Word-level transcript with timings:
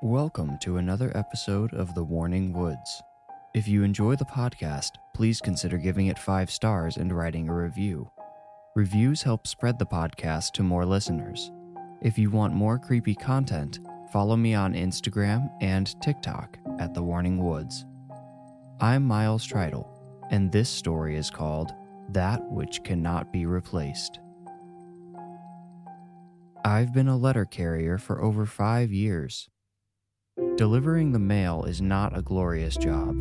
Welcome 0.00 0.58
to 0.58 0.76
another 0.76 1.10
episode 1.16 1.74
of 1.74 1.92
The 1.96 2.04
Warning 2.04 2.52
Woods. 2.52 3.02
If 3.52 3.66
you 3.66 3.82
enjoy 3.82 4.14
the 4.14 4.24
podcast, 4.24 4.92
please 5.12 5.40
consider 5.40 5.76
giving 5.76 6.06
it 6.06 6.20
five 6.20 6.52
stars 6.52 6.98
and 6.98 7.12
writing 7.12 7.48
a 7.48 7.54
review. 7.54 8.08
Reviews 8.76 9.22
help 9.22 9.48
spread 9.48 9.76
the 9.76 9.86
podcast 9.86 10.52
to 10.52 10.62
more 10.62 10.86
listeners. 10.86 11.50
If 12.00 12.16
you 12.16 12.30
want 12.30 12.54
more 12.54 12.78
creepy 12.78 13.16
content, 13.16 13.80
follow 14.12 14.36
me 14.36 14.54
on 14.54 14.72
Instagram 14.74 15.50
and 15.60 16.00
TikTok 16.00 16.56
at 16.78 16.94
The 16.94 17.02
Warning 17.02 17.44
Woods. 17.44 17.84
I'm 18.80 19.04
Miles 19.04 19.44
Tritle, 19.44 19.88
and 20.30 20.52
this 20.52 20.70
story 20.70 21.16
is 21.16 21.28
called 21.28 21.72
That 22.10 22.40
Which 22.52 22.84
Cannot 22.84 23.32
Be 23.32 23.46
Replaced. 23.46 24.20
I've 26.64 26.94
been 26.94 27.08
a 27.08 27.16
letter 27.16 27.44
carrier 27.44 27.98
for 27.98 28.22
over 28.22 28.46
five 28.46 28.92
years. 28.92 29.48
Delivering 30.58 31.12
the 31.12 31.20
mail 31.20 31.62
is 31.68 31.80
not 31.80 32.18
a 32.18 32.20
glorious 32.20 32.76
job. 32.76 33.14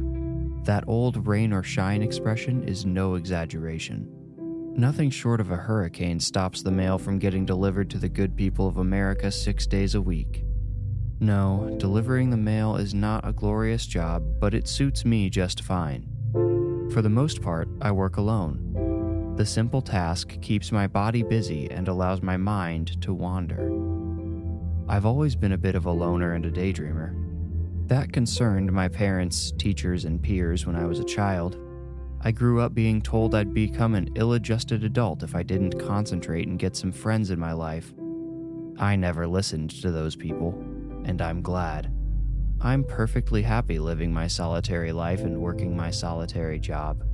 That 0.66 0.84
old 0.88 1.28
rain 1.28 1.54
or 1.54 1.62
shine 1.62 2.02
expression 2.02 2.64
is 2.64 2.84
no 2.84 3.14
exaggeration. 3.14 4.10
Nothing 4.76 5.12
short 5.12 5.40
of 5.40 5.52
a 5.52 5.56
hurricane 5.56 6.20
stops 6.20 6.64
the 6.64 6.72
mail 6.72 6.98
from 6.98 7.20
getting 7.20 7.46
delivered 7.46 7.92
to 7.92 8.00
the 8.00 8.10
good 8.10 8.36
people 8.36 8.68
of 8.68 8.78
America 8.78 9.32
six 9.32 9.68
days 9.68 9.94
a 9.94 10.02
week. 10.02 10.46
No, 11.20 11.76
delivering 11.78 12.32
the 12.32 12.38
mail 12.38 12.76
is 12.76 12.96
not 12.96 13.22
a 13.24 13.34
glorious 13.34 13.86
job, 13.86 14.24
but 14.40 14.56
it 14.56 14.68
suits 14.68 15.06
me 15.06 15.30
just 15.30 15.62
fine. 15.62 16.10
For 16.92 17.04
the 17.04 17.10
most 17.10 17.44
part, 17.44 17.70
I 17.84 17.92
work 17.92 18.18
alone. 18.18 19.36
The 19.38 19.46
simple 19.46 19.84
task 19.84 20.42
keeps 20.42 20.72
my 20.72 20.88
body 20.88 21.22
busy 21.22 21.70
and 21.70 21.88
allows 21.88 22.24
my 22.24 22.38
mind 22.38 23.00
to 23.04 23.14
wander. 23.14 23.72
I've 24.90 25.06
always 25.06 25.36
been 25.36 25.52
a 25.52 25.58
bit 25.60 25.76
of 25.76 25.86
a 25.86 25.92
loner 25.92 26.34
and 26.34 26.44
a 26.44 26.50
daydreamer. 26.50 27.27
That 27.88 28.12
concerned 28.12 28.70
my 28.74 28.90
parents, 28.90 29.54
teachers, 29.58 30.04
and 30.04 30.22
peers 30.22 30.66
when 30.66 30.76
I 30.76 30.86
was 30.86 31.00
a 31.00 31.06
child. 31.06 31.58
I 32.20 32.32
grew 32.32 32.60
up 32.60 32.74
being 32.74 33.02
told 33.02 33.34
I'd 33.34 33.54
become 33.54 33.96
an 33.96 34.10
ill 34.16 34.34
adjusted 34.34 34.84
adult 34.84 35.24
if 35.24 35.34
I 35.34 35.42
didn't 35.42 35.80
concentrate 35.80 36.50
and 36.50 36.60
get 36.60 36.76
some 36.76 36.92
friends 36.92 37.32
in 37.32 37.40
my 37.40 37.54
life. 37.54 37.94
I 38.78 38.98
never 38.98 39.26
listened 39.26 39.70
to 39.82 39.90
those 39.90 40.18
people, 40.18 40.50
and 41.06 41.22
I'm 41.22 41.42
glad. 41.42 41.90
I'm 42.60 42.84
perfectly 42.84 43.42
happy 43.42 43.80
living 43.80 44.12
my 44.12 44.28
solitary 44.28 44.92
life 44.92 45.22
and 45.22 45.38
working 45.38 45.74
my 45.74 45.90
solitary 45.90 46.60
job. 46.60 47.06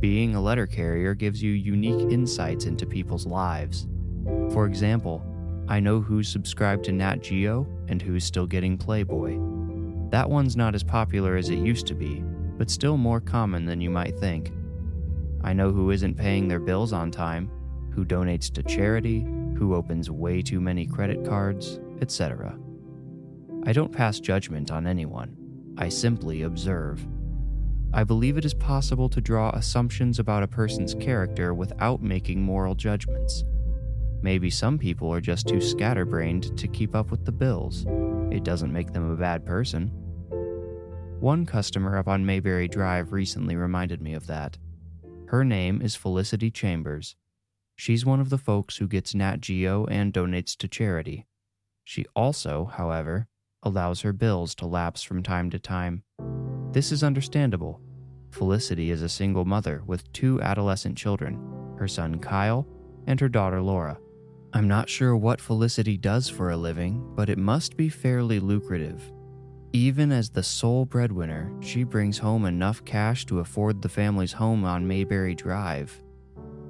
Being 0.00 0.34
a 0.34 0.42
letter 0.42 0.66
carrier 0.66 1.14
gives 1.14 1.40
you 1.40 1.52
unique 1.52 2.10
insights 2.10 2.64
into 2.64 2.84
people's 2.84 3.26
lives. 3.26 3.86
For 4.50 4.66
example, 4.66 5.22
I 5.68 5.78
know 5.78 6.00
who's 6.00 6.28
subscribed 6.28 6.82
to 6.86 6.92
Nat 6.92 7.22
Geo 7.22 7.64
and 7.86 8.02
who's 8.02 8.24
still 8.24 8.46
getting 8.46 8.76
Playboy. 8.76 9.57
That 10.10 10.28
one's 10.30 10.56
not 10.56 10.74
as 10.74 10.82
popular 10.82 11.36
as 11.36 11.50
it 11.50 11.58
used 11.58 11.86
to 11.88 11.94
be, 11.94 12.22
but 12.56 12.70
still 12.70 12.96
more 12.96 13.20
common 13.20 13.64
than 13.64 13.80
you 13.80 13.90
might 13.90 14.18
think. 14.18 14.52
I 15.42 15.52
know 15.52 15.70
who 15.70 15.90
isn't 15.90 16.16
paying 16.16 16.48
their 16.48 16.60
bills 16.60 16.92
on 16.92 17.10
time, 17.10 17.50
who 17.92 18.04
donates 18.04 18.50
to 18.52 18.62
charity, 18.62 19.26
who 19.56 19.74
opens 19.74 20.10
way 20.10 20.40
too 20.42 20.60
many 20.60 20.86
credit 20.86 21.24
cards, 21.24 21.80
etc. 22.00 22.58
I 23.64 23.72
don't 23.72 23.92
pass 23.92 24.20
judgment 24.20 24.70
on 24.70 24.86
anyone, 24.86 25.36
I 25.76 25.88
simply 25.88 26.42
observe. 26.42 27.06
I 27.92 28.04
believe 28.04 28.36
it 28.36 28.44
is 28.44 28.54
possible 28.54 29.08
to 29.08 29.20
draw 29.20 29.50
assumptions 29.50 30.18
about 30.18 30.42
a 30.42 30.48
person's 30.48 30.94
character 30.94 31.54
without 31.54 32.02
making 32.02 32.42
moral 32.42 32.74
judgments. 32.74 33.44
Maybe 34.20 34.50
some 34.50 34.78
people 34.78 35.12
are 35.12 35.20
just 35.20 35.48
too 35.48 35.60
scatterbrained 35.60 36.56
to 36.58 36.68
keep 36.68 36.94
up 36.94 37.10
with 37.10 37.24
the 37.24 37.32
bills. 37.32 37.86
It 38.30 38.44
doesn't 38.44 38.72
make 38.72 38.92
them 38.92 39.10
a 39.10 39.16
bad 39.16 39.46
person. 39.46 39.88
One 41.20 41.46
customer 41.46 41.96
up 41.96 42.08
on 42.08 42.26
Mayberry 42.26 42.68
Drive 42.68 43.12
recently 43.12 43.56
reminded 43.56 44.00
me 44.00 44.14
of 44.14 44.26
that. 44.26 44.58
Her 45.26 45.44
name 45.44 45.82
is 45.82 45.96
Felicity 45.96 46.50
Chambers. 46.50 47.16
She's 47.76 48.06
one 48.06 48.20
of 48.20 48.30
the 48.30 48.38
folks 48.38 48.76
who 48.76 48.86
gets 48.88 49.14
Nat 49.14 49.40
Geo 49.40 49.84
and 49.86 50.12
donates 50.12 50.56
to 50.58 50.68
charity. 50.68 51.26
She 51.84 52.04
also, 52.14 52.66
however, 52.66 53.28
allows 53.62 54.02
her 54.02 54.12
bills 54.12 54.54
to 54.56 54.66
lapse 54.66 55.02
from 55.02 55.22
time 55.22 55.50
to 55.50 55.58
time. 55.58 56.02
This 56.72 56.92
is 56.92 57.02
understandable. 57.02 57.80
Felicity 58.30 58.90
is 58.90 59.02
a 59.02 59.08
single 59.08 59.44
mother 59.44 59.82
with 59.86 60.12
two 60.12 60.40
adolescent 60.42 60.96
children 60.96 61.38
her 61.78 61.88
son 61.88 62.18
Kyle 62.18 62.66
and 63.06 63.20
her 63.20 63.28
daughter 63.28 63.62
Laura. 63.62 63.98
I'm 64.54 64.66
not 64.66 64.88
sure 64.88 65.14
what 65.14 65.42
Felicity 65.42 65.98
does 65.98 66.30
for 66.30 66.50
a 66.50 66.56
living, 66.56 67.12
but 67.14 67.28
it 67.28 67.36
must 67.36 67.76
be 67.76 67.90
fairly 67.90 68.40
lucrative. 68.40 69.02
Even 69.74 70.10
as 70.10 70.30
the 70.30 70.42
sole 70.42 70.86
breadwinner, 70.86 71.52
she 71.60 71.84
brings 71.84 72.16
home 72.16 72.46
enough 72.46 72.82
cash 72.86 73.26
to 73.26 73.40
afford 73.40 73.82
the 73.82 73.90
family's 73.90 74.32
home 74.32 74.64
on 74.64 74.88
Mayberry 74.88 75.34
Drive. 75.34 76.02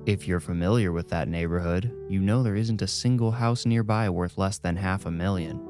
If 0.06 0.27
you're 0.27 0.41
familiar 0.41 0.91
with 0.91 1.09
that 1.11 1.28
neighborhood, 1.28 1.94
you 2.09 2.19
know 2.19 2.43
there 2.43 2.56
isn't 2.56 2.83
a 2.83 2.88
single 2.88 3.31
house 3.31 3.65
nearby 3.65 4.11
worth 4.11 4.38
less 4.38 4.59
than 4.59 4.75
half 4.75 5.06
a 5.06 5.11
million. 5.12 5.61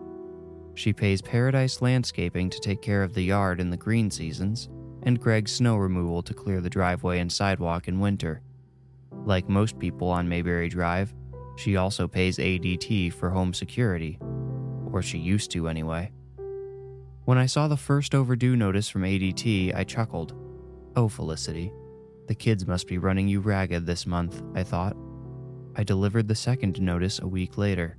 She 0.76 0.94
pays 0.94 1.20
Paradise 1.20 1.82
Landscaping 1.82 2.48
to 2.48 2.60
take 2.60 2.80
care 2.80 3.02
of 3.02 3.12
the 3.12 3.24
yard 3.24 3.60
in 3.60 3.68
the 3.68 3.76
green 3.76 4.10
seasons, 4.10 4.70
and 5.02 5.20
Greg's 5.20 5.52
snow 5.52 5.76
removal 5.76 6.22
to 6.22 6.32
clear 6.32 6.62
the 6.62 6.70
driveway 6.70 7.18
and 7.18 7.30
sidewalk 7.30 7.86
in 7.86 8.00
winter. 8.00 8.41
Like 9.12 9.47
most 9.48 9.78
people 9.78 10.08
on 10.08 10.28
Mayberry 10.28 10.70
Drive, 10.70 11.12
she 11.58 11.76
also 11.76 12.06
pays 12.06 12.38
ADT 12.38 13.12
for 13.12 13.30
home 13.30 13.52
security, 13.52 14.19
or 14.92 15.02
she 15.02 15.19
used 15.19 15.50
to 15.50 15.69
anyway. 15.69 16.12
When 17.24 17.36
I 17.36 17.46
saw 17.46 17.66
the 17.66 17.76
first 17.76 18.14
overdue 18.14 18.54
notice 18.54 18.88
from 18.88 19.02
ADT, 19.02 19.74
I 19.74 19.82
chuckled. 19.84 20.34
Oh, 20.94 21.08
Felicity, 21.08 21.72
the 22.28 22.34
kids 22.34 22.66
must 22.66 22.86
be 22.86 22.98
running 22.98 23.26
you 23.26 23.41
ragged 23.41 23.86
this 23.86 24.06
month, 24.06 24.41
I 24.54 24.62
thought. 24.62 24.97
I 25.74 25.82
delivered 25.82 26.28
the 26.28 26.34
second 26.34 26.80
notice 26.80 27.18
a 27.18 27.26
week 27.26 27.58
later. 27.58 27.98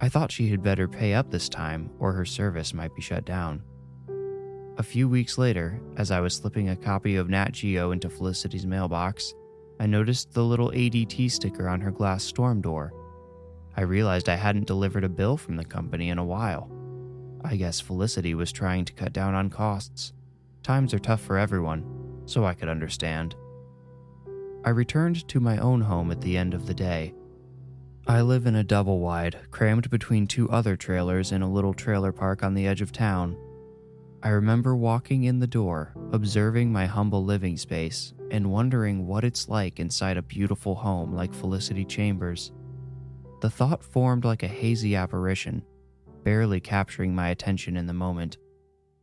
I 0.00 0.10
thought 0.10 0.30
she 0.30 0.48
had 0.48 0.62
better 0.62 0.86
pay 0.86 1.14
up 1.14 1.30
this 1.30 1.48
time, 1.48 1.90
or 1.98 2.12
her 2.12 2.26
service 2.26 2.74
might 2.74 2.94
be 2.94 3.00
shut 3.00 3.24
down. 3.24 3.62
A 4.76 4.82
few 4.82 5.08
weeks 5.08 5.38
later, 5.38 5.80
as 5.96 6.10
I 6.10 6.20
was 6.20 6.34
slipping 6.34 6.68
a 6.68 6.76
copy 6.76 7.16
of 7.16 7.30
Nat 7.30 7.52
Geo 7.52 7.92
into 7.92 8.10
Felicity's 8.10 8.66
mailbox, 8.66 9.32
I 9.80 9.86
noticed 9.86 10.32
the 10.32 10.44
little 10.44 10.70
ADT 10.70 11.30
sticker 11.30 11.68
on 11.68 11.80
her 11.80 11.90
glass 11.90 12.24
storm 12.24 12.60
door. 12.60 12.92
I 13.76 13.82
realized 13.82 14.28
I 14.28 14.36
hadn't 14.36 14.66
delivered 14.66 15.04
a 15.04 15.08
bill 15.08 15.36
from 15.36 15.56
the 15.56 15.64
company 15.64 16.10
in 16.10 16.18
a 16.18 16.24
while. 16.24 16.70
I 17.44 17.56
guess 17.56 17.80
Felicity 17.80 18.34
was 18.34 18.52
trying 18.52 18.84
to 18.86 18.92
cut 18.92 19.12
down 19.12 19.34
on 19.34 19.50
costs. 19.50 20.12
Times 20.62 20.94
are 20.94 20.98
tough 20.98 21.20
for 21.20 21.36
everyone, 21.36 22.22
so 22.24 22.44
I 22.44 22.54
could 22.54 22.68
understand. 22.68 23.34
I 24.64 24.70
returned 24.70 25.28
to 25.28 25.40
my 25.40 25.58
own 25.58 25.82
home 25.82 26.10
at 26.10 26.22
the 26.22 26.38
end 26.38 26.54
of 26.54 26.66
the 26.66 26.74
day. 26.74 27.12
I 28.06 28.22
live 28.22 28.46
in 28.46 28.54
a 28.54 28.64
double 28.64 29.00
wide, 29.00 29.38
crammed 29.50 29.90
between 29.90 30.26
two 30.26 30.48
other 30.50 30.76
trailers 30.76 31.32
in 31.32 31.42
a 31.42 31.50
little 31.50 31.74
trailer 31.74 32.12
park 32.12 32.42
on 32.42 32.54
the 32.54 32.66
edge 32.66 32.80
of 32.80 32.92
town. 32.92 33.36
I 34.24 34.30
remember 34.30 34.74
walking 34.74 35.24
in 35.24 35.38
the 35.38 35.46
door, 35.46 35.92
observing 36.12 36.72
my 36.72 36.86
humble 36.86 37.22
living 37.22 37.58
space, 37.58 38.14
and 38.30 38.50
wondering 38.50 39.06
what 39.06 39.22
it's 39.22 39.50
like 39.50 39.78
inside 39.78 40.16
a 40.16 40.22
beautiful 40.22 40.74
home 40.74 41.12
like 41.12 41.34
Felicity 41.34 41.84
Chambers. 41.84 42.50
The 43.42 43.50
thought 43.50 43.84
formed 43.84 44.24
like 44.24 44.42
a 44.42 44.48
hazy 44.48 44.96
apparition, 44.96 45.62
barely 46.22 46.58
capturing 46.58 47.14
my 47.14 47.28
attention 47.28 47.76
in 47.76 47.86
the 47.86 47.92
moment. 47.92 48.38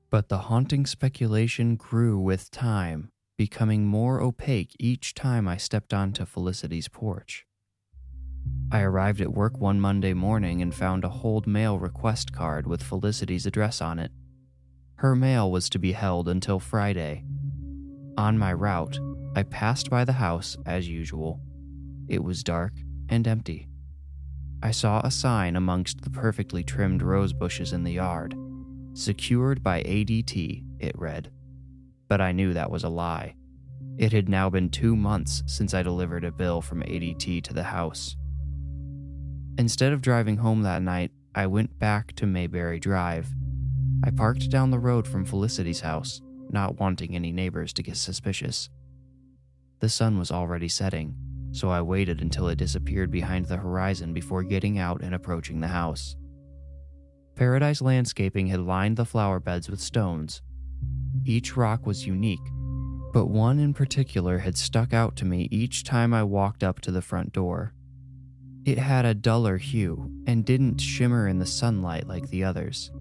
But 0.10 0.28
the 0.28 0.40
haunting 0.40 0.88
speculation 0.88 1.76
grew 1.76 2.18
with 2.18 2.50
time, 2.50 3.12
becoming 3.38 3.86
more 3.86 4.22
opaque 4.22 4.76
each 4.80 5.14
time 5.14 5.48
I 5.48 5.58
stepped 5.58 5.94
onto 5.94 6.26
Felicity's 6.26 6.88
porch. 6.88 7.46
I 8.72 8.82
arrived 8.82 9.22
at 9.22 9.34
work 9.34 9.60
one 9.60 9.80
Monday 9.80 10.16
morning 10.16 10.64
and 10.64 10.74
found 10.74 11.04
a 11.04 11.10
hold 11.10 11.46
mail 11.46 11.78
request 11.78 12.34
card 12.34 12.66
with 12.66 12.82
Felicity's 12.82 13.46
address 13.46 13.82
on 13.82 14.00
it. 14.00 14.12
Her 15.02 15.16
mail 15.16 15.50
was 15.50 15.68
to 15.72 15.80
be 15.80 15.94
held 15.94 16.30
until 16.30 16.60
Friday. 16.60 17.24
On 18.20 18.38
my 18.38 18.54
route, 18.54 19.00
I 19.36 19.42
passed 19.42 19.90
by 19.90 20.06
the 20.06 20.14
house 20.14 20.56
as 20.68 20.88
usual. 20.88 21.42
It 22.08 22.24
was 22.24 22.44
dark 22.44 22.74
and 23.10 23.28
empty. 23.28 23.68
I 24.62 24.70
saw 24.70 25.02
a 25.04 25.10
sign 25.10 25.56
amongst 25.56 26.02
the 26.02 26.12
perfectly 26.12 26.64
trimmed 26.64 27.02
rose 27.02 27.34
bushes 27.34 27.74
in 27.74 27.84
the 27.84 27.94
yard. 27.94 28.36
Secured 28.94 29.64
by 29.64 29.82
ADT, 29.82 30.64
it 30.80 30.94
read. 30.96 31.32
But 32.08 32.22
I 32.22 32.32
knew 32.32 32.54
that 32.54 32.70
was 32.70 32.84
a 32.84 32.90
lie. 32.90 33.34
It 33.98 34.14
had 34.14 34.30
now 34.30 34.52
been 34.52 34.70
two 34.70 34.96
months 34.96 35.42
since 35.48 35.74
I 35.74 35.82
delivered 35.82 36.26
a 36.26 36.32
bill 36.32 36.62
from 36.62 36.84
ADT 36.84 37.42
to 37.46 37.54
the 37.56 37.64
house. 37.64 38.16
Instead 39.58 39.94
of 39.94 40.04
driving 40.04 40.38
home 40.38 40.62
that 40.62 40.84
night, 40.84 41.10
I 41.34 41.48
went 41.48 41.80
back 41.80 42.14
to 42.18 42.28
Mayberry 42.28 42.80
Drive 42.80 43.34
I 44.04 44.10
parked 44.10 44.50
down 44.50 44.72
the 44.72 44.80
road 44.80 45.08
from 45.08 45.26
Felicity's 45.26 45.82
house, 45.82 46.22
not 46.50 46.80
wanting 46.80 47.16
any 47.16 47.32
neighbors 47.32 47.72
to 47.74 47.84
get 47.84 47.98
suspicious. 47.98 48.70
The 49.80 49.90
sun 49.90 50.18
was 50.18 50.32
already 50.32 50.68
setting, 50.68 51.16
so 51.52 51.70
I 51.70 51.82
waited 51.82 52.22
until 52.22 52.48
it 52.48 52.58
disappeared 52.58 53.12
behind 53.12 53.46
the 53.46 53.58
horizon 53.58 54.14
before 54.14 54.44
getting 54.44 54.80
out 54.80 55.02
and 55.02 55.14
approaching 55.14 55.60
the 55.60 55.68
house. 55.68 56.16
Paradise 57.36 57.82
Landscaping 57.82 58.48
had 58.48 58.60
lined 58.60 58.98
the 58.98 59.06
flower 59.06 59.40
beds 59.40 59.70
with 59.70 59.80
stones. 59.80 60.42
Each 61.26 61.56
rock 61.56 61.86
was 61.86 62.08
unique, 62.08 62.40
but 63.14 63.28
one 63.28 63.60
in 63.60 63.74
particular 63.74 64.40
had 64.40 64.58
stuck 64.58 64.94
out 64.94 65.16
to 65.18 65.26
me 65.26 65.48
each 65.52 65.84
time 65.84 66.14
I 66.14 66.24
walked 66.24 66.64
up 66.64 66.80
to 66.82 66.92
the 66.92 67.02
front 67.02 67.34
door. 67.34 67.74
It 68.66 68.78
had 68.78 69.06
a 69.06 69.14
duller 69.14 69.58
hue 69.58 70.12
and 70.28 70.46
didn't 70.46 70.80
shimmer 70.80 71.28
in 71.28 71.40
the 71.40 71.46
sunlight 71.46 72.08
like 72.08 72.30
the 72.30 72.44
others. 72.44 72.92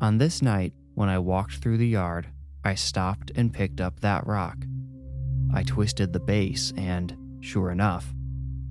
On 0.00 0.18
this 0.18 0.42
night, 0.42 0.72
when 0.94 1.08
I 1.08 1.18
walked 1.18 1.56
through 1.56 1.78
the 1.78 1.88
yard, 1.88 2.28
I 2.64 2.74
stopped 2.74 3.30
and 3.34 3.52
picked 3.52 3.80
up 3.80 4.00
that 4.00 4.26
rock. 4.26 4.58
I 5.54 5.62
twisted 5.62 6.12
the 6.12 6.20
base, 6.20 6.72
and, 6.76 7.16
sure 7.40 7.70
enough, 7.70 8.12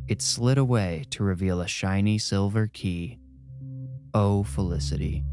it 0.07 0.21
slid 0.21 0.57
away 0.57 1.05
to 1.11 1.23
reveal 1.23 1.61
a 1.61 1.67
shiny 1.67 2.17
silver 2.17 2.67
key. 2.67 3.17
Oh, 4.13 4.43
Felicity, 4.43 5.23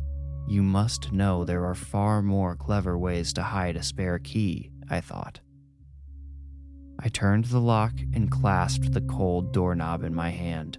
you 0.47 0.63
must 0.63 1.13
know 1.13 1.45
there 1.45 1.65
are 1.65 1.75
far 1.75 2.23
more 2.23 2.57
clever 2.57 2.99
ways 2.99 3.33
to 3.35 3.43
hide 3.43 3.77
a 3.77 3.83
spare 3.83 4.19
key, 4.19 4.71
I 4.91 5.01
thought. 5.01 5.41
I 6.99 7.09
turned 7.09 7.47
the 7.47 7.61
lock 7.61 7.93
and 8.15 8.31
clasped 8.31 8.93
the 8.93 9.01
cold 9.01 9.53
doorknob 9.53 10.05
in 10.05 10.15
my 10.15 10.31
hand. 10.31 10.79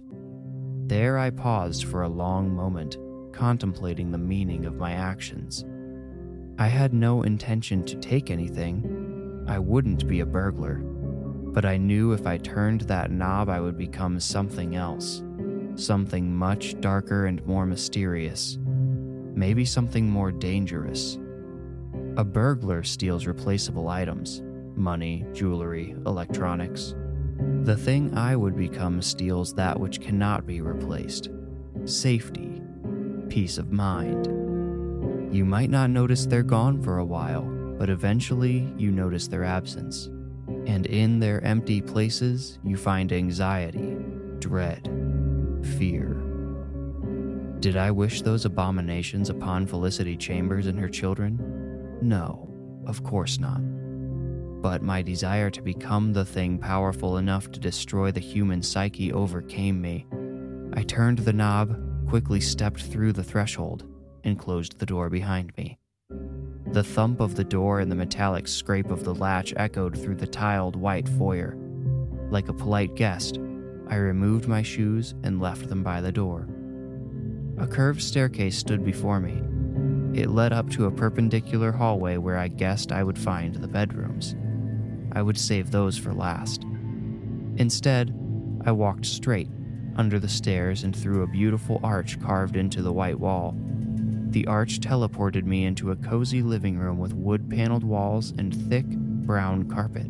There 0.86 1.18
I 1.18 1.30
paused 1.30 1.84
for 1.84 2.02
a 2.02 2.08
long 2.08 2.54
moment, 2.54 2.96
contemplating 3.34 4.10
the 4.10 4.18
meaning 4.18 4.64
of 4.64 4.76
my 4.76 4.92
actions. 4.92 5.64
I 6.56 6.68
had 6.68 6.94
no 6.94 7.22
intention 7.22 7.84
to 7.84 7.96
take 7.96 8.30
anything. 8.30 9.44
I 9.48 9.58
wouldn't 9.58 10.06
be 10.06 10.20
a 10.20 10.26
burglar. 10.26 10.76
But 10.76 11.64
I 11.64 11.76
knew 11.76 12.12
if 12.12 12.26
I 12.26 12.38
turned 12.38 12.82
that 12.82 13.10
knob, 13.10 13.48
I 13.48 13.60
would 13.60 13.76
become 13.76 14.20
something 14.20 14.76
else. 14.76 15.22
Something 15.74 16.34
much 16.34 16.80
darker 16.80 17.26
and 17.26 17.44
more 17.44 17.66
mysterious. 17.66 18.56
Maybe 19.34 19.64
something 19.64 20.08
more 20.08 20.30
dangerous. 20.30 21.18
A 22.16 22.24
burglar 22.24 22.84
steals 22.84 23.26
replaceable 23.26 23.88
items 23.88 24.42
money, 24.76 25.24
jewelry, 25.32 25.94
electronics. 26.04 26.94
The 27.62 27.76
thing 27.76 28.16
I 28.16 28.34
would 28.34 28.56
become 28.56 29.00
steals 29.02 29.54
that 29.54 29.78
which 29.78 30.00
cannot 30.00 30.46
be 30.46 30.60
replaced 30.60 31.30
safety, 31.84 32.60
peace 33.34 33.58
of 33.58 33.72
mind. 33.72 34.26
You 35.34 35.44
might 35.44 35.68
not 35.68 35.90
notice 35.90 36.24
they're 36.24 36.44
gone 36.44 36.80
for 36.80 36.98
a 36.98 37.04
while, 37.04 37.42
but 37.76 37.90
eventually 37.90 38.72
you 38.78 38.92
notice 38.92 39.26
their 39.26 39.42
absence. 39.42 40.06
And 40.66 40.86
in 40.86 41.18
their 41.18 41.42
empty 41.42 41.80
places, 41.80 42.60
you 42.62 42.76
find 42.76 43.12
anxiety, 43.12 43.96
dread, 44.38 44.88
fear. 45.76 46.14
Did 47.58 47.76
I 47.76 47.90
wish 47.90 48.22
those 48.22 48.44
abominations 48.44 49.30
upon 49.30 49.66
Felicity 49.66 50.16
Chambers 50.16 50.68
and 50.68 50.78
her 50.78 50.88
children? 50.88 51.98
No, 52.00 52.48
of 52.86 53.02
course 53.02 53.40
not 53.40 53.60
but 54.62 54.80
my 54.80 55.02
desire 55.02 55.50
to 55.50 55.60
become 55.60 56.14
the 56.14 56.24
thing 56.24 56.56
powerful 56.56 57.18
enough 57.18 57.50
to 57.50 57.60
destroy 57.60 58.10
the 58.10 58.18
human 58.18 58.62
psyche 58.62 59.12
overcame 59.12 59.78
me. 59.78 60.06
I 60.72 60.82
turned 60.84 61.18
the 61.18 61.34
knob, 61.34 61.76
quickly 62.08 62.40
stepped 62.40 62.82
through 62.82 63.12
the 63.12 63.24
threshold, 63.24 63.84
and 64.24 64.38
closed 64.38 64.78
the 64.78 64.86
door 64.86 65.10
behind 65.10 65.52
me. 65.56 65.78
The 66.72 66.82
thump 66.82 67.20
of 67.20 67.36
the 67.36 67.44
door 67.44 67.80
and 67.80 67.90
the 67.90 67.96
metallic 67.96 68.48
scrape 68.48 68.90
of 68.90 69.04
the 69.04 69.14
latch 69.14 69.52
echoed 69.56 69.96
through 69.96 70.16
the 70.16 70.26
tiled 70.26 70.76
white 70.76 71.08
foyer. 71.08 71.56
Like 72.30 72.48
a 72.48 72.54
polite 72.54 72.94
guest, 72.94 73.38
I 73.88 73.96
removed 73.96 74.48
my 74.48 74.62
shoes 74.62 75.14
and 75.22 75.40
left 75.40 75.68
them 75.68 75.82
by 75.82 76.00
the 76.00 76.12
door. 76.12 76.48
A 77.58 77.66
curved 77.66 78.02
staircase 78.02 78.58
stood 78.58 78.84
before 78.84 79.20
me. 79.20 79.42
It 80.18 80.30
led 80.30 80.52
up 80.52 80.70
to 80.70 80.86
a 80.86 80.90
perpendicular 80.90 81.70
hallway 81.70 82.16
where 82.16 82.38
I 82.38 82.48
guessed 82.48 82.92
I 82.92 83.04
would 83.04 83.18
find 83.18 83.54
the 83.54 83.68
bedrooms. 83.68 84.34
I 85.12 85.22
would 85.22 85.38
save 85.38 85.70
those 85.70 85.96
for 85.96 86.12
last. 86.12 86.64
Instead, 87.56 88.12
I 88.64 88.72
walked 88.72 89.06
straight 89.06 89.48
under 89.96 90.18
the 90.18 90.28
stairs 90.28 90.82
and 90.82 90.94
through 90.94 91.22
a 91.22 91.28
beautiful 91.28 91.80
arch 91.82 92.20
carved 92.20 92.56
into 92.56 92.82
the 92.82 92.92
white 92.92 93.18
wall. 93.18 93.54
The 94.30 94.46
arch 94.46 94.80
teleported 94.80 95.44
me 95.44 95.64
into 95.64 95.90
a 95.90 95.96
cozy 95.96 96.42
living 96.42 96.78
room 96.78 96.98
with 96.98 97.14
wood 97.14 97.48
paneled 97.48 97.84
walls 97.84 98.32
and 98.38 98.54
thick, 98.68 98.86
brown 98.86 99.70
carpet. 99.70 100.06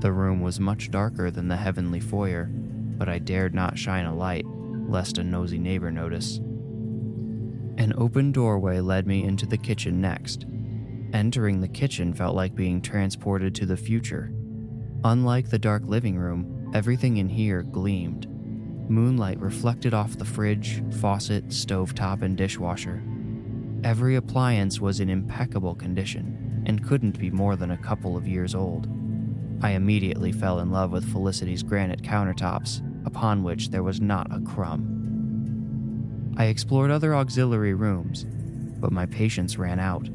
The 0.00 0.12
room 0.12 0.40
was 0.40 0.58
much 0.58 0.90
darker 0.90 1.30
than 1.30 1.48
the 1.48 1.56
heavenly 1.56 2.00
foyer, 2.00 2.46
but 2.46 3.08
I 3.08 3.18
dared 3.18 3.54
not 3.54 3.78
shine 3.78 4.06
a 4.06 4.14
light, 4.14 4.46
lest 4.46 5.18
a 5.18 5.24
nosy 5.24 5.58
neighbor 5.58 5.90
notice. 5.90 6.38
An 7.78 7.92
open 7.96 8.32
doorway 8.32 8.80
led 8.80 9.06
me 9.06 9.24
into 9.24 9.46
the 9.46 9.58
kitchen 9.58 10.00
next, 10.00 10.46
Entering 11.12 11.60
the 11.60 11.68
kitchen 11.68 12.14
felt 12.14 12.34
like 12.34 12.54
being 12.54 12.80
transported 12.80 13.54
to 13.54 13.66
the 13.66 13.76
future. 13.76 14.32
Unlike 15.04 15.50
the 15.50 15.58
dark 15.58 15.82
living 15.84 16.16
room, 16.16 16.70
everything 16.74 17.18
in 17.18 17.28
here 17.28 17.62
gleamed. 17.62 18.26
Moonlight 18.88 19.40
reflected 19.40 19.94
off 19.94 20.18
the 20.18 20.24
fridge, 20.24 20.82
faucet, 21.00 21.48
stovetop, 21.48 22.22
and 22.22 22.36
dishwasher. 22.36 23.02
Every 23.84 24.16
appliance 24.16 24.80
was 24.80 25.00
in 25.00 25.10
impeccable 25.10 25.74
condition 25.74 26.62
and 26.66 26.86
couldn't 26.86 27.18
be 27.18 27.30
more 27.30 27.56
than 27.56 27.72
a 27.72 27.76
couple 27.76 28.16
of 28.16 28.28
years 28.28 28.54
old. 28.54 28.88
I 29.62 29.70
immediately 29.70 30.32
fell 30.32 30.60
in 30.60 30.70
love 30.70 30.92
with 30.92 31.10
Felicity's 31.10 31.62
granite 31.62 32.02
countertops, 32.02 32.82
upon 33.06 33.42
which 33.42 33.70
there 33.70 33.82
was 33.82 34.00
not 34.00 34.32
a 34.34 34.40
crumb. 34.40 36.34
I 36.36 36.46
explored 36.46 36.90
other 36.90 37.14
auxiliary 37.14 37.74
rooms, 37.74 38.24
but 38.80 38.92
my 38.92 39.06
patience 39.06 39.58
ran 39.58 39.78
out. 39.78 40.08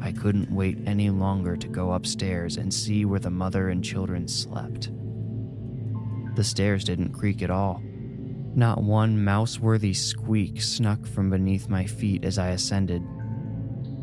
I 0.00 0.12
couldn't 0.12 0.50
wait 0.50 0.78
any 0.86 1.10
longer 1.10 1.56
to 1.56 1.68
go 1.68 1.92
upstairs 1.92 2.56
and 2.56 2.72
see 2.72 3.04
where 3.04 3.20
the 3.20 3.30
mother 3.30 3.68
and 3.68 3.84
children 3.84 4.26
slept. 4.26 4.90
The 6.34 6.44
stairs 6.44 6.84
didn't 6.84 7.12
creak 7.12 7.42
at 7.42 7.50
all. 7.50 7.82
Not 8.54 8.82
one 8.82 9.24
mouse 9.24 9.58
worthy 9.58 9.94
squeak 9.94 10.60
snuck 10.60 11.06
from 11.06 11.30
beneath 11.30 11.70
my 11.70 11.86
feet 11.86 12.22
as 12.22 12.36
I 12.36 12.48
ascended. 12.48 13.02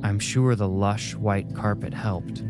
I'm 0.01 0.17
sure 0.17 0.55
the 0.55 0.67
lush 0.67 1.13
white 1.13 1.53
carpet 1.53 1.93
helped. 1.93 2.43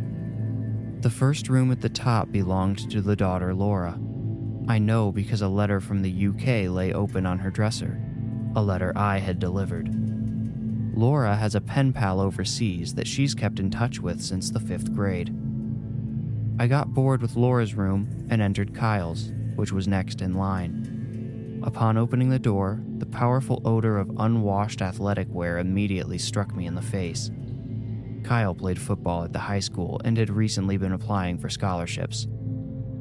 The 1.01 1.09
first 1.09 1.49
room 1.49 1.71
at 1.71 1.81
the 1.81 1.89
top 1.89 2.31
belonged 2.31 2.89
to 2.91 3.01
the 3.01 3.17
daughter 3.17 3.53
Laura. 3.53 3.99
I 4.69 4.79
know 4.79 5.11
because 5.11 5.41
a 5.41 5.49
letter 5.49 5.81
from 5.81 6.01
the 6.01 6.27
UK 6.27 6.71
lay 6.73 6.93
open 6.93 7.25
on 7.25 7.39
her 7.39 7.51
dresser, 7.51 7.99
a 8.55 8.61
letter 8.61 8.93
I 8.95 9.17
had 9.17 9.39
delivered. 9.39 9.89
Laura 10.95 11.35
has 11.35 11.55
a 11.55 11.61
pen 11.61 11.91
pal 11.91 12.21
overseas 12.21 12.93
that 12.95 13.07
she's 13.07 13.35
kept 13.35 13.59
in 13.59 13.69
touch 13.69 13.99
with 13.99 14.21
since 14.21 14.51
the 14.51 14.59
fifth 14.59 14.93
grade. 14.93 15.35
I 16.59 16.67
got 16.67 16.93
bored 16.93 17.21
with 17.21 17.35
Laura's 17.35 17.73
room 17.73 18.27
and 18.29 18.41
entered 18.41 18.75
Kyle's, 18.75 19.33
which 19.55 19.73
was 19.73 19.87
next 19.87 20.21
in 20.21 20.35
line. 20.35 20.98
Upon 21.63 21.97
opening 21.97 22.29
the 22.29 22.39
door, 22.39 22.81
the 22.97 23.05
powerful 23.05 23.61
odor 23.65 23.97
of 23.97 24.11
unwashed 24.17 24.81
athletic 24.81 25.27
wear 25.29 25.57
immediately 25.57 26.17
struck 26.17 26.55
me 26.55 26.65
in 26.65 26.75
the 26.75 26.81
face. 26.81 27.31
Kyle 28.23 28.53
played 28.53 28.79
football 28.79 29.23
at 29.23 29.33
the 29.33 29.39
high 29.39 29.59
school 29.59 29.99
and 30.05 30.17
had 30.17 30.29
recently 30.29 30.77
been 30.77 30.93
applying 30.93 31.37
for 31.37 31.49
scholarships. 31.49 32.27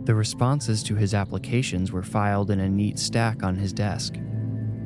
The 0.04 0.14
responses 0.14 0.82
to 0.84 0.94
his 0.94 1.14
applications 1.14 1.92
were 1.92 2.02
filed 2.02 2.50
in 2.50 2.60
a 2.60 2.68
neat 2.68 2.98
stack 2.98 3.42
on 3.42 3.56
his 3.56 3.72
desk. 3.72 4.14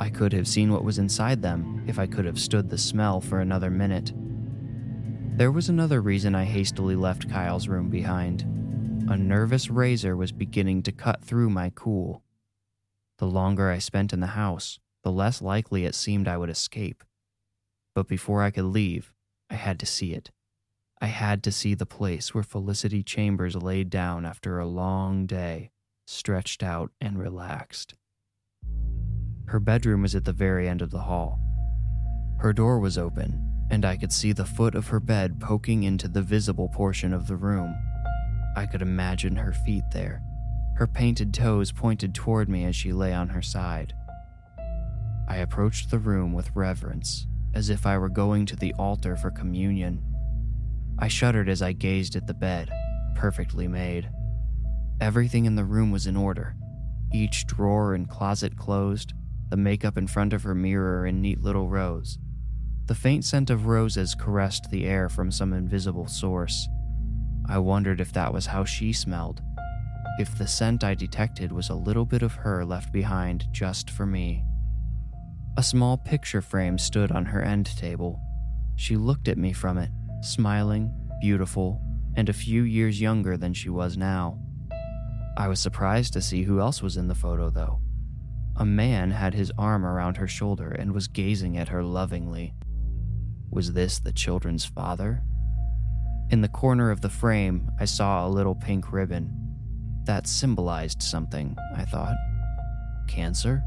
I 0.00 0.10
could 0.10 0.32
have 0.32 0.48
seen 0.48 0.72
what 0.72 0.84
was 0.84 0.98
inside 0.98 1.40
them 1.40 1.84
if 1.86 1.98
I 1.98 2.06
could 2.06 2.24
have 2.24 2.40
stood 2.40 2.68
the 2.68 2.78
smell 2.78 3.20
for 3.20 3.40
another 3.40 3.70
minute. 3.70 4.12
There 5.36 5.52
was 5.52 5.68
another 5.68 6.02
reason 6.02 6.34
I 6.34 6.44
hastily 6.44 6.96
left 6.96 7.30
Kyle's 7.30 7.68
room 7.68 7.88
behind. 7.88 8.42
A 9.08 9.16
nervous 9.16 9.70
razor 9.70 10.16
was 10.16 10.32
beginning 10.32 10.82
to 10.82 10.92
cut 10.92 11.24
through 11.24 11.50
my 11.50 11.70
cool. 11.74 12.22
The 13.22 13.28
longer 13.28 13.70
I 13.70 13.78
spent 13.78 14.12
in 14.12 14.18
the 14.18 14.34
house, 14.34 14.80
the 15.04 15.12
less 15.12 15.40
likely 15.40 15.84
it 15.84 15.94
seemed 15.94 16.26
I 16.26 16.36
would 16.36 16.50
escape. 16.50 17.04
But 17.94 18.08
before 18.08 18.42
I 18.42 18.50
could 18.50 18.64
leave, 18.64 19.12
I 19.48 19.54
had 19.54 19.78
to 19.78 19.86
see 19.86 20.12
it. 20.12 20.32
I 21.00 21.06
had 21.06 21.44
to 21.44 21.52
see 21.52 21.74
the 21.74 21.86
place 21.86 22.34
where 22.34 22.42
Felicity 22.42 23.04
Chambers 23.04 23.54
laid 23.54 23.90
down 23.90 24.26
after 24.26 24.58
a 24.58 24.66
long 24.66 25.26
day, 25.26 25.70
stretched 26.04 26.64
out 26.64 26.90
and 27.00 27.16
relaxed. 27.16 27.94
Her 29.46 29.60
bedroom 29.60 30.02
was 30.02 30.16
at 30.16 30.24
the 30.24 30.32
very 30.32 30.68
end 30.68 30.82
of 30.82 30.90
the 30.90 31.02
hall. 31.02 31.38
Her 32.40 32.52
door 32.52 32.80
was 32.80 32.98
open, 32.98 33.40
and 33.70 33.84
I 33.84 33.98
could 33.98 34.12
see 34.12 34.32
the 34.32 34.44
foot 34.44 34.74
of 34.74 34.88
her 34.88 34.98
bed 34.98 35.38
poking 35.38 35.84
into 35.84 36.08
the 36.08 36.22
visible 36.22 36.70
portion 36.70 37.12
of 37.12 37.28
the 37.28 37.36
room. 37.36 37.72
I 38.56 38.66
could 38.66 38.82
imagine 38.82 39.36
her 39.36 39.52
feet 39.52 39.84
there. 39.92 40.24
Her 40.74 40.86
painted 40.86 41.34
toes 41.34 41.72
pointed 41.72 42.14
toward 42.14 42.48
me 42.48 42.64
as 42.64 42.74
she 42.74 42.92
lay 42.92 43.12
on 43.12 43.28
her 43.28 43.42
side. 43.42 43.94
I 45.28 45.36
approached 45.36 45.90
the 45.90 45.98
room 45.98 46.32
with 46.32 46.54
reverence, 46.54 47.26
as 47.54 47.70
if 47.70 47.86
I 47.86 47.98
were 47.98 48.08
going 48.08 48.46
to 48.46 48.56
the 48.56 48.74
altar 48.74 49.16
for 49.16 49.30
communion. 49.30 50.02
I 50.98 51.08
shuddered 51.08 51.48
as 51.48 51.62
I 51.62 51.72
gazed 51.72 52.16
at 52.16 52.26
the 52.26 52.34
bed, 52.34 52.70
perfectly 53.14 53.68
made. 53.68 54.10
Everything 55.00 55.44
in 55.44 55.56
the 55.56 55.64
room 55.64 55.90
was 55.90 56.06
in 56.06 56.16
order, 56.16 56.56
each 57.12 57.46
drawer 57.46 57.94
and 57.94 58.08
closet 58.08 58.56
closed, 58.56 59.12
the 59.50 59.56
makeup 59.56 59.98
in 59.98 60.06
front 60.06 60.32
of 60.32 60.42
her 60.44 60.54
mirror 60.54 61.06
in 61.06 61.20
neat 61.20 61.40
little 61.40 61.68
rows. 61.68 62.18
The 62.86 62.94
faint 62.94 63.24
scent 63.24 63.50
of 63.50 63.66
roses 63.66 64.14
caressed 64.14 64.70
the 64.70 64.86
air 64.86 65.08
from 65.08 65.30
some 65.30 65.52
invisible 65.52 66.08
source. 66.08 66.68
I 67.46 67.58
wondered 67.58 68.00
if 68.00 68.12
that 68.12 68.32
was 68.32 68.46
how 68.46 68.64
she 68.64 68.92
smelled, 68.92 69.42
if 70.18 70.36
the 70.36 70.46
scent 70.46 70.84
I 70.84 70.94
detected 70.94 71.52
was 71.52 71.70
a 71.70 71.74
little 71.74 72.04
bit 72.04 72.22
of 72.22 72.34
her 72.34 72.64
left 72.64 72.92
behind 72.92 73.46
just 73.52 73.90
for 73.90 74.06
me. 74.06 74.44
A 75.56 75.62
small 75.62 75.96
picture 75.98 76.40
frame 76.42 76.78
stood 76.78 77.12
on 77.12 77.26
her 77.26 77.42
end 77.42 77.66
table. 77.76 78.20
She 78.76 78.96
looked 78.96 79.28
at 79.28 79.38
me 79.38 79.52
from 79.52 79.78
it, 79.78 79.90
smiling, 80.22 80.92
beautiful, 81.20 81.80
and 82.16 82.28
a 82.28 82.34
few 82.34 82.62
years 82.62 83.00
younger 83.00 83.36
than 83.36 83.54
she 83.54 83.68
was 83.68 83.96
now. 83.96 84.38
I 85.36 85.48
was 85.48 85.60
surprised 85.60 86.12
to 86.12 86.22
see 86.22 86.42
who 86.42 86.60
else 86.60 86.82
was 86.82 86.96
in 86.96 87.08
the 87.08 87.14
photo, 87.14 87.48
though. 87.48 87.80
A 88.56 88.66
man 88.66 89.10
had 89.10 89.32
his 89.32 89.50
arm 89.56 89.84
around 89.84 90.18
her 90.18 90.28
shoulder 90.28 90.70
and 90.70 90.92
was 90.92 91.08
gazing 91.08 91.56
at 91.56 91.68
her 91.68 91.82
lovingly. 91.82 92.54
Was 93.50 93.72
this 93.72 93.98
the 93.98 94.12
children's 94.12 94.64
father? 94.64 95.22
In 96.30 96.42
the 96.42 96.48
corner 96.48 96.90
of 96.90 97.00
the 97.00 97.08
frame, 97.08 97.70
I 97.80 97.86
saw 97.86 98.26
a 98.26 98.28
little 98.28 98.54
pink 98.54 98.92
ribbon. 98.92 99.51
That 100.04 100.26
symbolized 100.26 101.02
something, 101.02 101.56
I 101.76 101.84
thought. 101.84 102.16
Cancer? 103.06 103.62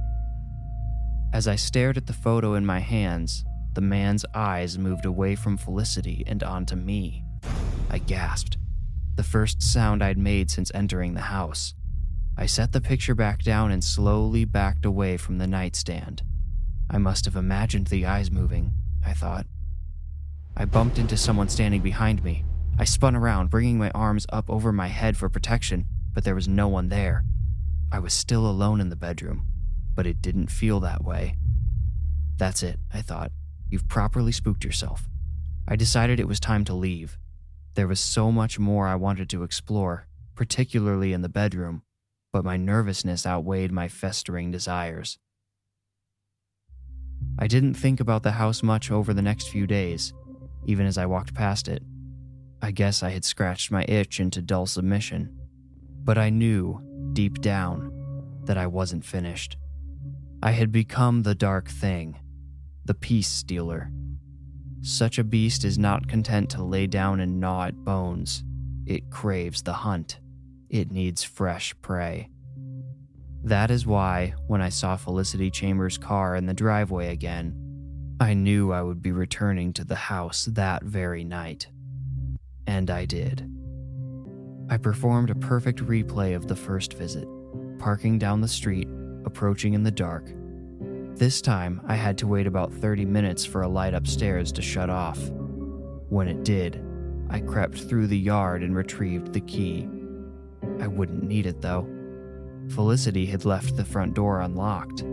As 1.34 1.48
I 1.48 1.56
stared 1.56 1.98
at 1.98 2.08
the 2.08 2.14
photo 2.14 2.56
in 2.56 2.66
my 2.66 2.80
hands, 2.80 3.46
the 3.74 3.82
man's 3.82 4.26
eyes 4.34 4.78
moved 4.78 5.06
away 5.06 5.36
from 5.36 5.58
Felicity 5.58 6.24
and 6.28 6.44
onto 6.44 6.76
me. 6.76 7.24
I 7.90 8.00
gasped, 8.00 8.58
the 9.16 9.24
first 9.24 9.62
sound 9.62 10.04
I'd 10.04 10.18
made 10.18 10.50
since 10.50 10.72
entering 10.74 11.14
the 11.14 11.22
house. 11.22 11.74
I 12.38 12.46
set 12.46 12.74
the 12.74 12.82
picture 12.82 13.16
back 13.16 13.44
down 13.44 13.72
and 13.72 13.84
slowly 13.84 14.44
backed 14.44 14.86
away 14.86 15.16
from 15.16 15.38
the 15.38 15.48
nightstand. 15.48 16.22
I 16.90 16.98
must 16.98 17.26
have 17.26 17.36
imagined 17.38 17.88
the 17.88 18.06
eyes 18.06 18.30
moving, 18.30 18.74
I 19.06 19.14
thought. 19.14 19.46
I 20.58 20.66
bumped 20.66 21.00
into 21.00 21.18
someone 21.18 21.50
standing 21.50 21.82
behind 21.82 22.24
me. 22.24 22.44
I 22.78 22.84
spun 22.84 23.16
around, 23.16 23.50
bringing 23.50 23.78
my 23.78 23.90
arms 23.92 24.26
up 24.34 24.50
over 24.50 24.74
my 24.74 24.88
head 24.88 25.16
for 25.16 25.30
protection, 25.30 25.86
but 26.16 26.24
there 26.24 26.34
was 26.34 26.48
no 26.48 26.68
one 26.68 26.88
there. 26.90 27.24
I 27.92 28.00
was 28.00 28.14
still 28.14 28.48
alone 28.48 28.82
in 28.82 28.90
the 28.90 28.96
bedroom, 28.96 29.46
but 29.94 30.08
it 30.08 30.22
didn't 30.22 30.48
feel 30.48 30.80
that 30.80 31.04
way. 31.04 31.36
That's 32.38 32.64
it, 32.64 32.80
I 32.92 33.02
thought. 33.02 33.32
You've 33.70 33.88
properly 33.88 34.32
spooked 34.32 34.64
yourself. 34.64 35.08
I 35.68 35.76
decided 35.76 36.20
it 36.20 36.28
was 36.28 36.40
time 36.40 36.64
to 36.66 36.74
leave. 36.74 37.18
There 37.76 37.88
was 37.88 38.00
so 38.00 38.32
much 38.32 38.58
more 38.58 38.88
I 38.88 38.96
wanted 38.96 39.30
to 39.30 39.44
explore, 39.44 40.08
particularly 40.36 41.12
in 41.12 41.22
the 41.22 41.30
bedroom, 41.30 41.84
but 42.32 42.46
my 42.46 42.56
nervousness 42.56 43.26
outweighed 43.26 43.72
my 43.72 43.90
festering 43.90 44.52
desires. 44.52 45.20
I 47.38 47.48
didn't 47.48 47.74
think 47.74 48.00
about 48.00 48.24
the 48.24 48.32
house 48.32 48.64
much 48.64 48.90
over 48.90 49.14
the 49.14 49.22
next 49.22 49.50
few 49.50 49.68
days, 49.68 50.14
even 50.66 50.86
as 50.86 50.98
I 50.98 51.06
walked 51.06 51.34
past 51.34 51.68
it. 51.68 51.84
I 52.62 52.72
guess 52.72 53.04
I 53.04 53.10
had 53.10 53.26
scratched 53.26 53.72
my 53.72 53.84
itch 53.84 54.22
into 54.22 54.42
dull 54.42 54.66
submission, 54.66 55.38
but 56.06 56.18
I 56.18 56.30
knew, 56.30 56.80
deep 57.14 57.42
down, 57.42 57.92
that 58.46 58.58
I 58.58 58.68
wasn't 58.68 59.04
finished. 59.04 59.58
I 60.42 60.52
had 60.52 60.72
become 60.72 61.24
the 61.24 61.36
dark 61.36 61.68
thing, 61.68 62.20
the 62.86 62.94
peace 62.94 63.28
stealer. 63.28 63.92
Such 64.82 65.18
a 65.18 65.24
beast 65.24 65.66
is 65.66 65.80
not 65.80 66.08
content 66.08 66.52
to 66.52 66.64
lay 66.64 66.86
down 66.86 67.20
and 67.20 67.40
gnaw 67.40 67.66
at 67.66 67.84
bones, 67.84 68.44
it 68.86 69.10
craves 69.10 69.64
the 69.64 69.74
hunt. 69.74 70.20
It 70.70 70.92
needs 70.92 71.24
fresh 71.24 71.74
prey. 71.82 72.30
That 73.44 73.72
is 73.72 73.86
why, 73.86 74.36
when 74.48 74.62
I 74.62 74.70
saw 74.70 74.96
Felicity 74.96 75.50
Chambers' 75.50 75.98
car 75.98 76.36
in 76.36 76.46
the 76.46 76.54
driveway 76.54 77.10
again, 77.10 77.56
I 78.20 78.34
knew 78.34 78.72
I 78.72 78.82
would 78.82 79.02
be 79.02 79.12
returning 79.12 79.74
to 79.74 79.84
the 79.84 79.96
house 79.96 80.46
that 80.52 80.84
very 80.84 81.24
night. 81.24 81.68
And 82.68 82.90
I 82.90 83.06
did. 83.06 83.55
I 84.68 84.78
performed 84.78 85.30
a 85.30 85.36
perfect 85.36 85.86
replay 85.86 86.36
of 86.36 86.48
the 86.48 86.56
first 86.56 86.94
visit, 86.94 87.28
parking 87.78 88.18
down 88.18 88.42
the 88.42 88.48
street, 88.48 88.88
approaching 89.24 89.74
in 89.74 89.84
the 89.84 89.92
dark. 89.92 90.32
This 91.16 91.40
time, 91.40 91.82
I 91.88 91.96
had 91.96 92.18
to 92.18 92.28
wait 92.28 92.48
about 92.48 92.74
30 92.74 93.06
minutes 93.06 93.46
for 93.46 93.62
a 93.62 93.68
light 93.68 93.94
upstairs 93.94 94.52
to 94.54 94.64
shut 94.64 94.90
off. 94.90 95.20
When 96.10 96.28
it 96.28 96.44
did, 96.44 96.84
I 97.30 97.42
crept 97.42 97.78
through 97.78 98.08
the 98.08 98.18
yard 98.18 98.64
and 98.64 98.76
retrieved 98.76 99.34
the 99.34 99.42
key. 99.42 99.88
I 100.80 100.88
wouldn't 100.88 101.24
need 101.24 101.46
it 101.46 101.62
though. 101.62 101.88
Felicity 102.70 103.28
had 103.28 103.46
left 103.46 103.78
the 103.78 103.86
front 103.86 104.16
door 104.16 104.42
unlocked. 104.42 105.04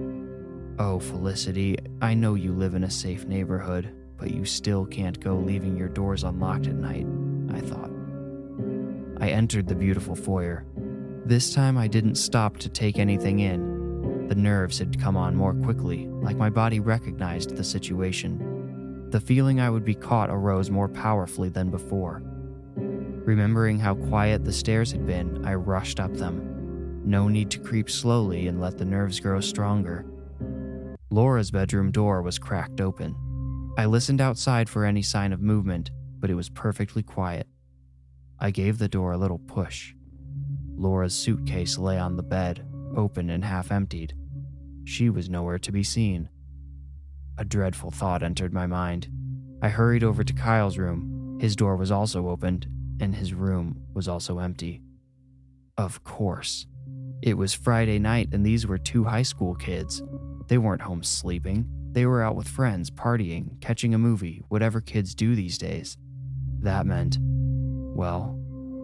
Oh, 0.78 0.98
Felicity, 0.98 1.76
I 2.00 2.14
know 2.14 2.34
you 2.34 2.52
live 2.52 2.74
in 2.74 2.84
a 2.84 2.90
safe 2.90 3.26
neighborhood, 3.26 3.94
but 4.16 4.30
you 4.30 4.46
still 4.46 4.86
can't 4.86 5.20
go 5.20 5.36
leaving 5.36 5.76
your 5.76 5.88
doors 5.88 6.24
unlocked 6.24 6.66
at 6.66 6.74
night, 6.74 7.06
I 7.54 7.60
thought. 7.60 7.91
I 9.22 9.28
entered 9.28 9.68
the 9.68 9.76
beautiful 9.76 10.16
foyer. 10.16 10.64
This 11.24 11.54
time 11.54 11.78
I 11.78 11.86
didn't 11.86 12.16
stop 12.16 12.56
to 12.58 12.68
take 12.68 12.98
anything 12.98 13.38
in. 13.38 14.26
The 14.26 14.34
nerves 14.34 14.80
had 14.80 15.00
come 15.00 15.16
on 15.16 15.36
more 15.36 15.54
quickly, 15.54 16.08
like 16.08 16.36
my 16.36 16.50
body 16.50 16.80
recognized 16.80 17.56
the 17.56 17.62
situation. 17.62 19.08
The 19.10 19.20
feeling 19.20 19.60
I 19.60 19.70
would 19.70 19.84
be 19.84 19.94
caught 19.94 20.28
arose 20.28 20.72
more 20.72 20.88
powerfully 20.88 21.50
than 21.50 21.70
before. 21.70 22.20
Remembering 22.74 23.78
how 23.78 23.94
quiet 23.94 24.44
the 24.44 24.52
stairs 24.52 24.90
had 24.90 25.06
been, 25.06 25.46
I 25.46 25.54
rushed 25.54 26.00
up 26.00 26.14
them. 26.14 27.00
No 27.04 27.28
need 27.28 27.48
to 27.52 27.60
creep 27.60 27.90
slowly 27.90 28.48
and 28.48 28.60
let 28.60 28.76
the 28.76 28.84
nerves 28.84 29.20
grow 29.20 29.38
stronger. 29.38 30.04
Laura's 31.10 31.52
bedroom 31.52 31.92
door 31.92 32.22
was 32.22 32.40
cracked 32.40 32.80
open. 32.80 33.14
I 33.78 33.86
listened 33.86 34.20
outside 34.20 34.68
for 34.68 34.84
any 34.84 35.02
sign 35.02 35.32
of 35.32 35.40
movement, 35.40 35.92
but 36.18 36.28
it 36.28 36.34
was 36.34 36.48
perfectly 36.48 37.04
quiet. 37.04 37.46
I 38.42 38.50
gave 38.50 38.78
the 38.78 38.88
door 38.88 39.12
a 39.12 39.18
little 39.18 39.38
push. 39.38 39.94
Laura's 40.74 41.14
suitcase 41.14 41.78
lay 41.78 41.96
on 41.96 42.16
the 42.16 42.24
bed, 42.24 42.66
open 42.96 43.30
and 43.30 43.44
half 43.44 43.70
emptied. 43.70 44.14
She 44.84 45.10
was 45.10 45.30
nowhere 45.30 45.60
to 45.60 45.70
be 45.70 45.84
seen. 45.84 46.28
A 47.38 47.44
dreadful 47.44 47.92
thought 47.92 48.24
entered 48.24 48.52
my 48.52 48.66
mind. 48.66 49.08
I 49.62 49.68
hurried 49.68 50.02
over 50.02 50.24
to 50.24 50.32
Kyle's 50.32 50.76
room. 50.76 51.38
His 51.40 51.54
door 51.54 51.76
was 51.76 51.92
also 51.92 52.28
opened, 52.28 52.66
and 53.00 53.14
his 53.14 53.32
room 53.32 53.80
was 53.94 54.08
also 54.08 54.40
empty. 54.40 54.82
Of 55.78 56.02
course. 56.02 56.66
It 57.22 57.34
was 57.34 57.54
Friday 57.54 58.00
night, 58.00 58.30
and 58.32 58.44
these 58.44 58.66
were 58.66 58.76
two 58.76 59.04
high 59.04 59.22
school 59.22 59.54
kids. 59.54 60.02
They 60.48 60.58
weren't 60.58 60.82
home 60.82 61.04
sleeping. 61.04 61.68
They 61.92 62.06
were 62.06 62.24
out 62.24 62.34
with 62.34 62.48
friends, 62.48 62.90
partying, 62.90 63.60
catching 63.60 63.94
a 63.94 63.98
movie, 63.98 64.42
whatever 64.48 64.80
kids 64.80 65.14
do 65.14 65.36
these 65.36 65.58
days. 65.58 65.96
That 66.58 66.86
meant, 66.86 67.18
well, 67.94 68.38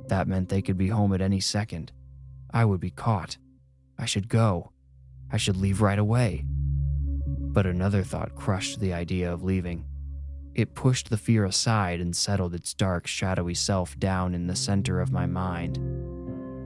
that 0.08 0.28
meant 0.28 0.48
they 0.48 0.62
could 0.62 0.78
be 0.78 0.88
home 0.88 1.12
at 1.12 1.20
any 1.20 1.40
second. 1.40 1.92
I 2.50 2.64
would 2.64 2.80
be 2.80 2.90
caught. 2.90 3.36
I 3.98 4.06
should 4.06 4.28
go. 4.28 4.72
I 5.30 5.36
should 5.36 5.56
leave 5.56 5.82
right 5.82 5.98
away. 5.98 6.44
But 6.46 7.66
another 7.66 8.02
thought 8.02 8.34
crushed 8.34 8.80
the 8.80 8.92
idea 8.92 9.32
of 9.32 9.42
leaving. 9.42 9.84
It 10.54 10.74
pushed 10.74 11.10
the 11.10 11.16
fear 11.16 11.44
aside 11.44 12.00
and 12.00 12.16
settled 12.16 12.54
its 12.54 12.74
dark, 12.74 13.06
shadowy 13.06 13.54
self 13.54 13.98
down 13.98 14.34
in 14.34 14.46
the 14.46 14.56
center 14.56 15.00
of 15.00 15.12
my 15.12 15.26
mind. 15.26 15.76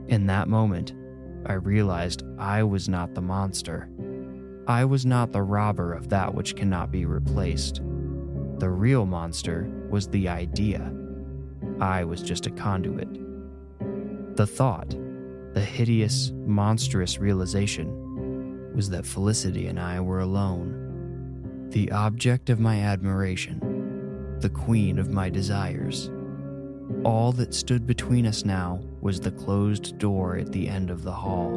In 0.09 0.25
that 0.27 0.47
moment, 0.47 0.93
I 1.45 1.53
realized 1.53 2.23
I 2.37 2.63
was 2.63 2.87
not 2.87 3.13
the 3.13 3.21
monster. 3.21 3.89
I 4.67 4.85
was 4.85 5.05
not 5.05 5.31
the 5.31 5.41
robber 5.41 5.93
of 5.93 6.09
that 6.09 6.33
which 6.33 6.55
cannot 6.55 6.91
be 6.91 7.05
replaced. 7.05 7.81
The 8.59 8.69
real 8.69 9.05
monster 9.05 9.69
was 9.89 10.07
the 10.07 10.29
idea. 10.29 10.93
I 11.83 12.05
was 12.05 12.21
just 12.21 12.47
a 12.47 12.51
conduit. 12.51 13.09
The 14.37 14.47
thought, 14.47 14.95
the 15.53 15.59
hideous, 15.59 16.31
monstrous 16.33 17.19
realization, 17.19 18.71
was 18.73 18.89
that 18.91 19.05
Felicity 19.05 19.67
and 19.67 19.77
I 19.77 19.99
were 19.99 20.21
alone. 20.21 21.67
The 21.71 21.91
object 21.91 22.49
of 22.49 22.61
my 22.61 22.79
admiration, 22.79 24.37
the 24.39 24.49
queen 24.49 24.97
of 24.97 25.11
my 25.11 25.29
desires. 25.29 26.09
All 27.03 27.33
that 27.33 27.53
stood 27.53 27.85
between 27.85 28.25
us 28.27 28.45
now 28.45 28.79
was 29.01 29.19
the 29.19 29.31
closed 29.31 29.97
door 29.97 30.37
at 30.37 30.53
the 30.53 30.69
end 30.69 30.89
of 30.89 31.03
the 31.03 31.11
hall. 31.11 31.51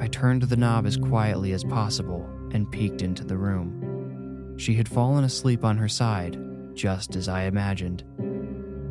I 0.00 0.06
turned 0.06 0.42
the 0.42 0.56
knob 0.56 0.86
as 0.86 0.96
quietly 0.96 1.50
as 1.50 1.64
possible 1.64 2.24
and 2.52 2.70
peeked 2.70 3.02
into 3.02 3.24
the 3.24 3.38
room. 3.38 4.54
She 4.56 4.74
had 4.74 4.88
fallen 4.88 5.24
asleep 5.24 5.64
on 5.64 5.78
her 5.78 5.88
side, 5.88 6.38
just 6.74 7.16
as 7.16 7.28
I 7.28 7.42
imagined. 7.42 8.04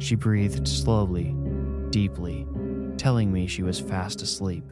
She 0.03 0.15
breathed 0.15 0.67
slowly, 0.67 1.33
deeply, 1.89 2.45
telling 2.98 3.31
me 3.31 3.48
she 3.48 3.63
was 3.63 3.79
fast 3.79 4.22
asleep. 4.22 4.65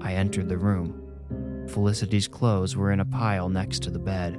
I 0.00 0.14
entered 0.14 0.48
the 0.48 0.58
room. 0.58 1.00
Felicity's 1.68 2.26
clothes 2.26 2.76
were 2.76 2.90
in 2.90 2.98
a 2.98 3.04
pile 3.04 3.48
next 3.48 3.84
to 3.84 3.90
the 3.90 4.00
bed. 4.00 4.36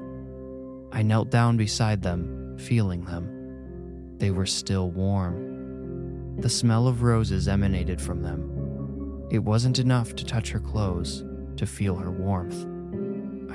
I 0.91 1.03
knelt 1.03 1.29
down 1.29 1.55
beside 1.55 2.01
them, 2.01 2.57
feeling 2.59 3.05
them. 3.05 4.17
They 4.17 4.29
were 4.29 4.45
still 4.45 4.91
warm. 4.91 6.35
The 6.41 6.49
smell 6.49 6.89
of 6.89 7.03
roses 7.03 7.47
emanated 7.47 8.01
from 8.01 8.23
them. 8.23 9.23
It 9.31 9.39
wasn't 9.39 9.79
enough 9.79 10.17
to 10.17 10.25
touch 10.25 10.49
her 10.49 10.59
clothes, 10.59 11.23
to 11.55 11.65
feel 11.65 11.95
her 11.95 12.11
warmth. 12.11 12.65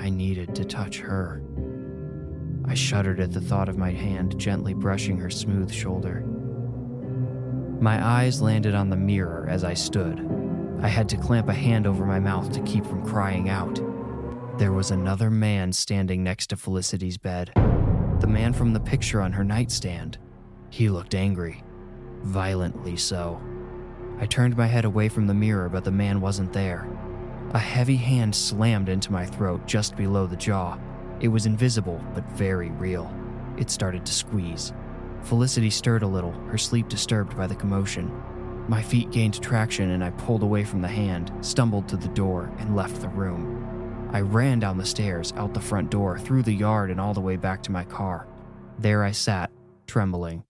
I 0.01 0.09
needed 0.09 0.55
to 0.55 0.65
touch 0.65 0.97
her. 0.97 1.43
I 2.69 2.75
shuddered 2.75 3.19
at 3.19 3.31
the 3.31 3.41
thought 3.41 3.67
of 3.67 3.79
my 3.79 3.89
hand 3.89 4.37
gently 4.37 4.75
brushing 4.75 5.17
her 5.17 5.31
smooth 5.31 5.73
shoulder. 5.73 6.23
My 7.81 8.05
eyes 8.05 8.43
landed 8.43 8.75
on 8.75 8.91
the 8.91 8.95
mirror 8.95 9.47
as 9.49 9.63
I 9.63 9.73
stood. 9.73 10.23
I 10.79 10.87
had 10.87 11.09
to 11.09 11.17
clamp 11.17 11.49
a 11.49 11.53
hand 11.53 11.87
over 11.87 12.05
my 12.05 12.19
mouth 12.19 12.51
to 12.51 12.61
keep 12.61 12.85
from 12.85 13.03
crying 13.03 13.49
out. 13.49 13.81
There 14.59 14.71
was 14.71 14.91
another 14.91 15.31
man 15.31 15.73
standing 15.73 16.23
next 16.23 16.47
to 16.47 16.57
Felicity's 16.57 17.17
bed. 17.17 17.51
The 18.19 18.27
man 18.27 18.53
from 18.53 18.73
the 18.73 18.79
picture 18.79 19.19
on 19.19 19.31
her 19.31 19.43
nightstand. 19.43 20.19
He 20.69 20.89
looked 20.89 21.15
angry, 21.15 21.63
violently 22.21 22.97
so. 22.97 23.41
I 24.19 24.27
turned 24.27 24.55
my 24.55 24.67
head 24.67 24.85
away 24.85 25.09
from 25.09 25.25
the 25.25 25.33
mirror, 25.33 25.69
but 25.69 25.85
the 25.85 25.91
man 25.91 26.21
wasn't 26.21 26.53
there. 26.53 26.87
A 27.51 27.59
heavy 27.59 27.95
hand 27.95 28.35
slammed 28.35 28.89
into 28.89 29.11
my 29.11 29.25
throat 29.25 29.65
just 29.65 29.95
below 29.95 30.27
the 30.27 30.35
jaw. 30.35 30.77
It 31.19 31.27
was 31.27 31.45
invisible, 31.45 32.01
but 32.13 32.23
very 32.31 32.69
real. 32.71 33.13
It 33.57 33.69
started 33.69 34.05
to 34.05 34.13
squeeze. 34.13 34.73
Felicity 35.23 35.69
stirred 35.69 36.03
a 36.03 36.07
little, 36.07 36.31
her 36.47 36.57
sleep 36.57 36.87
disturbed 36.87 37.35
by 37.35 37.47
the 37.47 37.55
commotion. 37.55 38.11
My 38.69 38.81
feet 38.81 39.11
gained 39.11 39.41
traction 39.41 39.89
and 39.89 40.03
I 40.03 40.11
pulled 40.11 40.43
away 40.43 40.63
from 40.63 40.81
the 40.81 40.87
hand, 40.87 41.31
stumbled 41.41 41.87
to 41.89 41.97
the 41.97 42.07
door, 42.09 42.51
and 42.59 42.75
left 42.75 43.01
the 43.01 43.09
room. 43.09 44.09
I 44.13 44.21
ran 44.21 44.59
down 44.59 44.77
the 44.77 44.85
stairs, 44.85 45.33
out 45.35 45.53
the 45.53 45.59
front 45.59 45.91
door, 45.91 46.17
through 46.17 46.43
the 46.43 46.53
yard, 46.53 46.89
and 46.89 47.01
all 47.01 47.13
the 47.13 47.21
way 47.21 47.35
back 47.35 47.61
to 47.63 47.71
my 47.71 47.83
car. 47.83 48.27
There 48.77 49.03
I 49.03 49.11
sat, 49.11 49.51
trembling. 49.87 50.45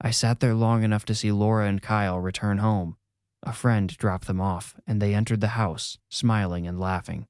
I 0.00 0.10
sat 0.10 0.40
there 0.40 0.54
long 0.54 0.82
enough 0.82 1.04
to 1.06 1.14
see 1.14 1.32
Laura 1.32 1.66
and 1.66 1.80
Kyle 1.80 2.18
return 2.18 2.58
home. 2.58 2.96
A 3.42 3.52
friend 3.52 3.88
dropped 3.96 4.26
them 4.26 4.40
off, 4.40 4.74
and 4.86 5.00
they 5.00 5.14
entered 5.14 5.40
the 5.40 5.48
house, 5.48 5.98
smiling 6.10 6.66
and 6.66 6.78
laughing. 6.78 7.26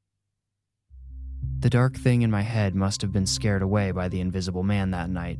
The 1.60 1.70
dark 1.70 1.96
thing 1.96 2.22
in 2.22 2.30
my 2.30 2.42
head 2.42 2.74
must 2.74 3.02
have 3.02 3.12
been 3.12 3.26
scared 3.26 3.62
away 3.62 3.90
by 3.90 4.08
the 4.08 4.20
invisible 4.20 4.62
man 4.62 4.92
that 4.92 5.10
night. 5.10 5.38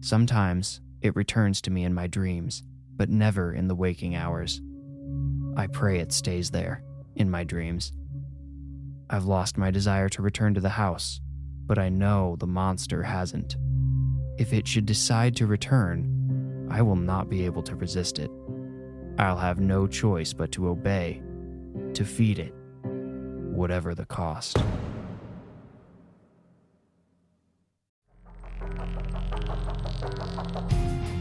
Sometimes 0.00 0.80
it 1.02 1.14
returns 1.14 1.60
to 1.62 1.70
me 1.70 1.84
in 1.84 1.94
my 1.94 2.06
dreams, 2.06 2.62
but 2.96 3.08
never 3.08 3.52
in 3.52 3.68
the 3.68 3.74
waking 3.74 4.16
hours. 4.16 4.60
I 5.56 5.68
pray 5.68 6.00
it 6.00 6.12
stays 6.12 6.50
there, 6.50 6.82
in 7.14 7.30
my 7.30 7.44
dreams. 7.44 7.92
I've 9.08 9.24
lost 9.24 9.56
my 9.56 9.70
desire 9.70 10.08
to 10.10 10.22
return 10.22 10.54
to 10.54 10.60
the 10.60 10.68
house, 10.68 11.20
but 11.66 11.78
I 11.78 11.90
know 11.90 12.36
the 12.38 12.46
monster 12.46 13.02
hasn't. 13.02 13.56
If 14.38 14.52
it 14.52 14.66
should 14.66 14.86
decide 14.86 15.36
to 15.36 15.46
return, 15.46 16.68
I 16.70 16.82
will 16.82 16.96
not 16.96 17.30
be 17.30 17.44
able 17.44 17.62
to 17.62 17.76
resist 17.76 18.18
it. 18.18 18.30
I'll 19.18 19.38
have 19.38 19.60
no 19.60 19.86
choice 19.86 20.32
but 20.32 20.52
to 20.52 20.68
obey, 20.68 21.22
to 21.94 22.04
feed 22.04 22.38
it, 22.38 22.52
whatever 22.82 23.94
the 23.94 24.06
cost. 24.06 24.58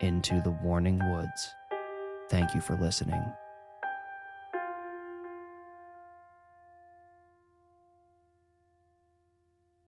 into 0.00 0.40
the 0.40 0.50
Warning 0.50 0.98
Woods. 1.12 1.54
Thank 2.28 2.54
you 2.54 2.60
for 2.60 2.76
listening. 2.76 3.22